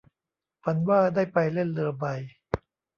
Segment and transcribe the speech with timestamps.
[0.63, 2.05] ฝันว่าได้ไปเล่นเรือใบ